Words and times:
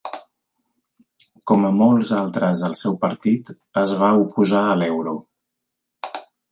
Com 1.51 1.67
a 1.67 1.71
molts 1.81 2.13
altres 2.21 2.65
del 2.65 2.75
seu 2.81 2.99
partit, 3.07 3.55
es 3.87 3.97
va 4.03 4.13
oposar 4.25 4.67
a 4.73 4.77
l'euro. 4.83 5.19